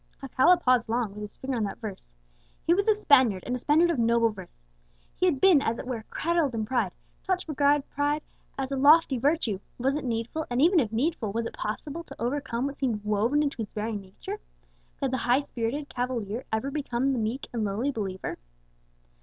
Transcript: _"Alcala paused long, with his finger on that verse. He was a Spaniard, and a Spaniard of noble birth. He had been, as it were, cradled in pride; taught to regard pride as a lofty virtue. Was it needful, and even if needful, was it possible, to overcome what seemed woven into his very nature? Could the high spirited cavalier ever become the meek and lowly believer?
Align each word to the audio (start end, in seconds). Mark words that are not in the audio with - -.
_"Alcala 0.23 0.57
paused 0.57 0.89
long, 0.89 1.13
with 1.13 1.21
his 1.21 1.37
finger 1.37 1.55
on 1.57 1.63
that 1.65 1.77
verse. 1.77 2.11
He 2.65 2.73
was 2.73 2.87
a 2.87 2.95
Spaniard, 2.95 3.43
and 3.45 3.53
a 3.53 3.59
Spaniard 3.59 3.91
of 3.91 3.99
noble 3.99 4.31
birth. 4.31 4.49
He 5.15 5.27
had 5.27 5.39
been, 5.39 5.61
as 5.61 5.77
it 5.77 5.85
were, 5.85 6.01
cradled 6.09 6.55
in 6.55 6.65
pride; 6.65 6.91
taught 7.23 7.37
to 7.37 7.45
regard 7.47 7.87
pride 7.87 8.23
as 8.57 8.71
a 8.71 8.77
lofty 8.77 9.19
virtue. 9.19 9.59
Was 9.77 9.95
it 9.95 10.03
needful, 10.03 10.47
and 10.49 10.59
even 10.59 10.79
if 10.79 10.91
needful, 10.91 11.31
was 11.31 11.45
it 11.45 11.53
possible, 11.53 12.03
to 12.05 12.19
overcome 12.19 12.65
what 12.65 12.73
seemed 12.73 13.03
woven 13.05 13.43
into 13.43 13.61
his 13.61 13.73
very 13.73 13.95
nature? 13.95 14.39
Could 14.99 15.11
the 15.11 15.17
high 15.17 15.41
spirited 15.41 15.87
cavalier 15.87 16.45
ever 16.51 16.71
become 16.71 17.13
the 17.13 17.19
meek 17.19 17.47
and 17.53 17.63
lowly 17.63 17.91
believer? 17.91 18.39